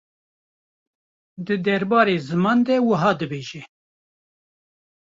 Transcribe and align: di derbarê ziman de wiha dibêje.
di 1.45 1.55
derbarê 1.65 2.17
ziman 2.27 2.59
de 2.67 2.75
wiha 2.87 3.11
dibêje. 3.19 3.61